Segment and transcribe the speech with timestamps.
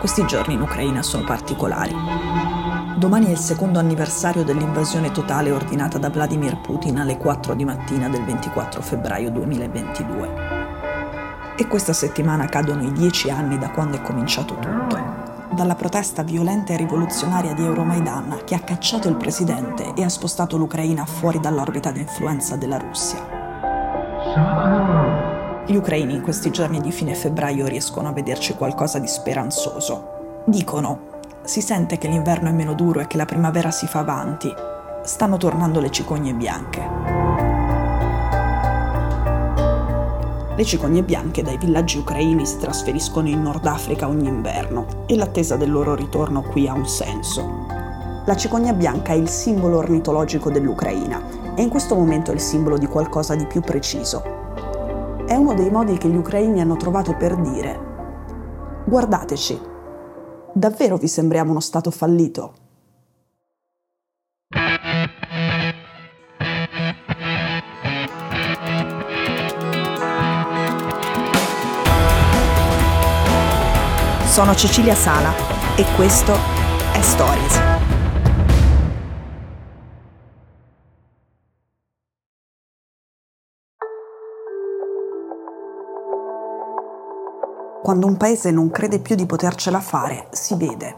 [0.00, 1.94] Questi giorni in Ucraina sono particolari.
[2.96, 8.08] Domani è il secondo anniversario dell'invasione totale ordinata da Vladimir Putin alle 4 di mattina
[8.08, 10.30] del 24 febbraio 2022.
[11.56, 14.98] E questa settimana cadono i dieci anni da quando è cominciato tutto.
[15.50, 20.56] Dalla protesta violenta e rivoluzionaria di Euromaidan che ha cacciato il presidente e ha spostato
[20.56, 23.37] l'Ucraina fuori dall'orbita di influenza della Russia.
[25.66, 30.42] Gli ucraini in questi giorni di fine febbraio riescono a vederci qualcosa di speranzoso.
[30.46, 31.00] Dicono,
[31.42, 34.50] si sente che l'inverno è meno duro e che la primavera si fa avanti.
[35.02, 36.88] Stanno tornando le cicogne bianche.
[40.56, 45.56] Le cicogne bianche dai villaggi ucraini si trasferiscono in Nord Africa ogni inverno e l'attesa
[45.56, 47.66] del loro ritorno qui ha un senso.
[48.24, 52.78] La cicogna bianca è il simbolo ornitologico dell'Ucraina e in questo momento è il simbolo
[52.78, 54.22] di qualcosa di più preciso,
[55.26, 57.86] è uno dei modi che gli ucraini hanno trovato per dire
[58.86, 59.60] guardateci,
[60.52, 62.54] davvero vi sembriamo uno Stato fallito?
[74.26, 75.32] Sono Cecilia Sala
[75.74, 76.32] e questo
[76.92, 77.77] è Stories.
[87.82, 90.96] Quando un paese non crede più di potercela fare, si vede.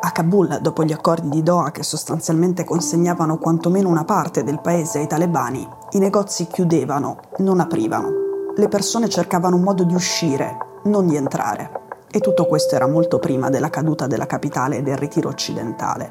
[0.00, 4.98] A Kabul, dopo gli accordi di Doha che sostanzialmente consegnavano quantomeno una parte del paese
[4.98, 8.10] ai talebani, i negozi chiudevano, non aprivano.
[8.54, 11.70] Le persone cercavano un modo di uscire, non di entrare.
[12.10, 16.10] E tutto questo era molto prima della caduta della capitale e del ritiro occidentale.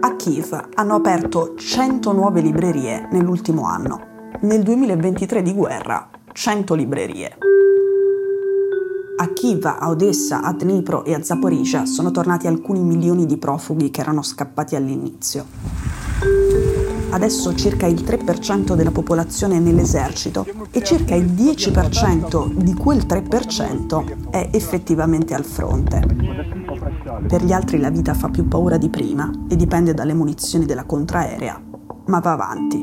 [0.00, 4.00] A Kiev hanno aperto 100 nuove librerie nell'ultimo anno.
[4.42, 7.36] Nel 2023 di guerra, 100 librerie.
[9.22, 13.92] A Kiev, a Odessa, a Dnipro e a Zaporizhia sono tornati alcuni milioni di profughi
[13.92, 15.46] che erano scappati all'inizio.
[17.10, 24.30] Adesso circa il 3% della popolazione è nell'esercito e circa il 10% di quel 3%
[24.30, 26.04] è effettivamente al fronte.
[27.28, 30.84] Per gli altri la vita fa più paura di prima e dipende dalle munizioni della
[30.84, 31.62] contraerea,
[32.06, 32.76] ma va avanti.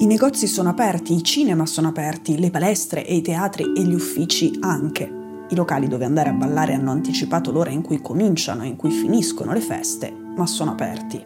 [0.00, 3.94] I negozi sono aperti, i cinema sono aperti, le palestre e i teatri e gli
[3.94, 5.14] uffici anche.
[5.50, 8.90] I locali dove andare a ballare hanno anticipato l'ora in cui cominciano e in cui
[8.90, 11.20] finiscono le feste, ma sono aperti.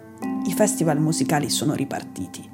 [0.47, 2.51] I festival musicali sono ripartiti.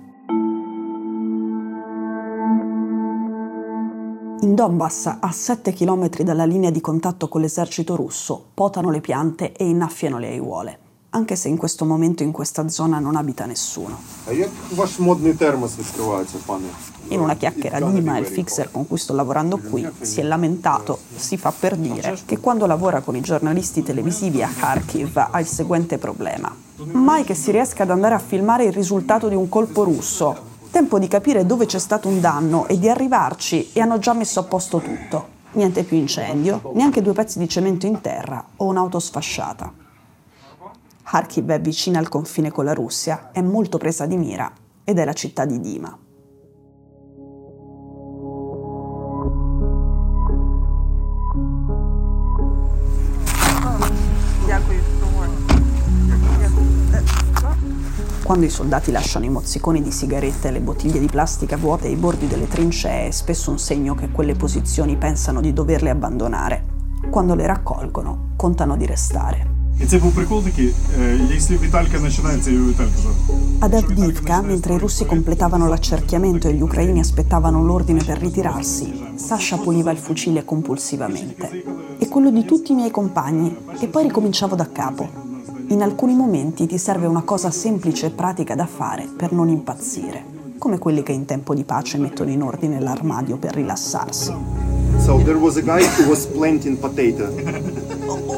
[4.43, 9.53] In Donbass, a 7 km dalla linea di contatto con l'esercito russo, potano le piante
[9.53, 10.79] e innaffiano le aiuole
[11.11, 13.99] anche se in questo momento in questa zona non abita nessuno.
[17.09, 21.37] In una chiacchiera Dima, il fixer con cui sto lavorando qui, si è lamentato, si
[21.37, 25.99] fa per dire, che quando lavora con i giornalisti televisivi a Kharkiv ha il seguente
[25.99, 26.55] problema.
[26.77, 30.49] Mai che si riesca ad andare a filmare il risultato di un colpo russo.
[30.71, 34.39] Tempo di capire dove c'è stato un danno e di arrivarci e hanno già messo
[34.39, 35.39] a posto tutto.
[35.53, 39.80] Niente più incendio, neanche due pezzi di cemento in terra o un'auto sfasciata.
[41.11, 44.49] Kharkiv è vicina al confine con la Russia, è molto presa di mira
[44.85, 45.99] ed è la città di Dima.
[58.23, 61.97] Quando i soldati lasciano i mozziconi di sigarette e le bottiglie di plastica vuote ai
[61.97, 66.65] bordi delle trincee è spesso un segno che quelle posizioni pensano di doverle abbandonare.
[67.11, 69.60] Quando le raccolgono, contano di restare.
[69.82, 70.74] І це був прикол такий,
[71.32, 72.92] якщо Віталька починається, і Віталька
[73.62, 79.58] Ad Avdivka, mentre i russi completavano l'accerchiamento e gli ucraini aspettavano l'ordine per ritirarsi, Sasha
[79.58, 81.46] puliva il fucile compulsivamente.
[81.98, 85.08] E quello di tutti i miei compagni, e poi ricominciavo da capo.
[85.70, 90.24] In alcuni momenti ti serve una cosa semplice e pratica da fare per non impazzire,
[90.58, 94.34] come quelli che in tempo di pace mettono in ordine l'armadio per rilassarsi.
[95.00, 97.26] So there was a guy who was planting potato.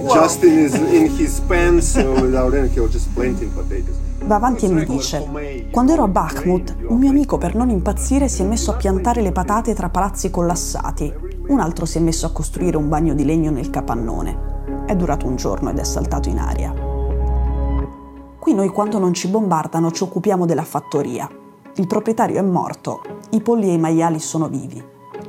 [0.09, 3.97] just in his, in his pants uh, without any, he was just planting potatoes.
[4.25, 8.29] Va avanti e mi dice: Quando ero a Bakhmut, un mio amico per non impazzire
[8.29, 11.13] si è messo a piantare le patate tra palazzi collassati.
[11.49, 14.85] Un altro si è messo a costruire un bagno di legno nel capannone.
[14.87, 16.73] È durato un giorno ed è saltato in aria.
[18.39, 21.29] Qui noi quando non ci bombardano ci occupiamo della fattoria.
[21.77, 23.01] Il proprietario è morto,
[23.31, 24.83] i polli e i maiali sono vivi.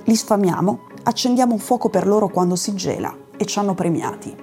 [0.04, 4.36] Li sfamiamo, accendiamo un fuoco per loro quando si gela e ci hanno premiati.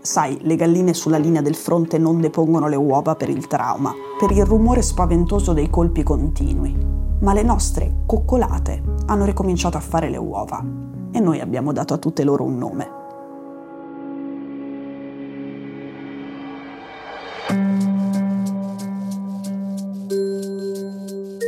[0.00, 4.30] Sai, le galline sulla linea del fronte non depongono le uova per il trauma, per
[4.30, 6.96] il rumore spaventoso dei colpi continui.
[7.20, 10.64] ma le nostre coccolate hanno ricominciato a fare le uova
[11.10, 12.96] e noi abbiamo dato a tutte loro un nome.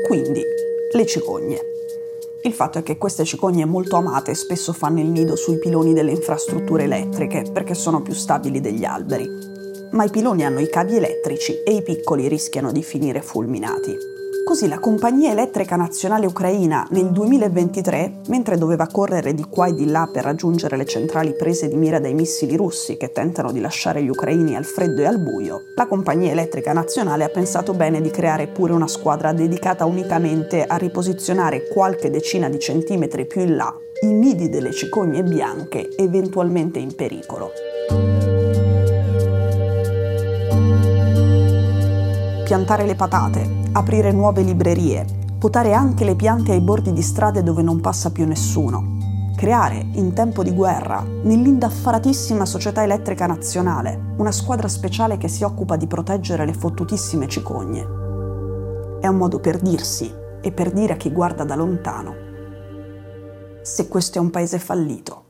[0.06, 0.42] Quindi,
[0.92, 1.58] le cicogne.
[2.42, 6.12] Il fatto è che queste cicogne molto amate spesso fanno il nido sui piloni delle
[6.12, 9.28] infrastrutture elettriche perché sono più stabili degli alberi.
[9.90, 14.09] Ma i piloni hanno i cavi elettrici e i piccoli rischiano di finire fulminati.
[14.44, 19.86] Così la Compagnia Elettrica Nazionale Ucraina nel 2023, mentre doveva correre di qua e di
[19.86, 24.02] là per raggiungere le centrali prese di mira dai missili russi che tentano di lasciare
[24.02, 28.10] gli ucraini al freddo e al buio, la Compagnia Elettrica Nazionale ha pensato bene di
[28.10, 33.72] creare pure una squadra dedicata unicamente a riposizionare qualche decina di centimetri più in là
[34.02, 38.29] i nidi delle cicogne bianche eventualmente in pericolo.
[42.50, 45.04] Piantare le patate, aprire nuove librerie,
[45.38, 50.12] potare anche le piante ai bordi di strade dove non passa più nessuno, creare, in
[50.14, 56.44] tempo di guerra, nell'indaffaratissima Società Elettrica Nazionale, una squadra speciale che si occupa di proteggere
[56.44, 57.82] le fottutissime cicogne.
[59.00, 60.12] È un modo per dirsi
[60.42, 62.14] e per dire a chi guarda da lontano
[63.62, 65.29] se questo è un paese fallito.